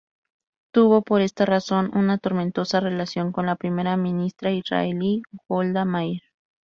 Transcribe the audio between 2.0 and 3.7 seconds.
tormentosa relación con la